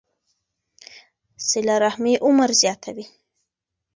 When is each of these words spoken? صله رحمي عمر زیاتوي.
صله 1.49 1.75
رحمي 1.85 2.13
عمر 2.25 2.49
زیاتوي. 2.61 3.05